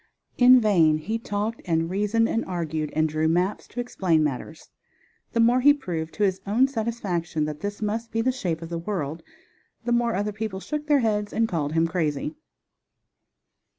In 0.39 0.59
vain 0.59 0.97
he 0.97 1.19
talked 1.19 1.61
and 1.65 1.87
reasoned 1.87 2.27
and 2.27 2.43
argued, 2.45 2.91
and 2.95 3.07
drew 3.07 3.27
maps 3.27 3.67
to 3.67 3.79
explain 3.79 4.23
matters. 4.23 4.71
The 5.33 5.39
more 5.39 5.61
he 5.61 5.75
proved 5.75 6.15
to 6.15 6.23
his 6.23 6.41
own 6.47 6.67
satisfaction 6.67 7.45
that 7.45 7.59
this 7.59 7.83
must 7.83 8.11
be 8.11 8.21
the 8.21 8.31
shape 8.31 8.63
of 8.63 8.69
the 8.69 8.79
world, 8.79 9.21
the 9.85 9.91
more 9.91 10.15
other 10.15 10.31
people 10.33 10.59
shook 10.59 10.87
their 10.87 11.01
heads 11.01 11.31
and 11.31 11.47
called 11.47 11.73
him 11.73 11.85
crazy. 11.85 12.33